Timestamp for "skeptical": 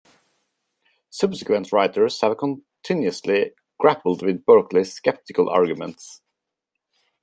4.93-5.47